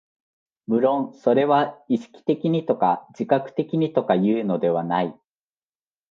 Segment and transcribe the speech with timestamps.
[0.65, 5.15] 無論それは意識的にとか自覚的にとかいうのではない。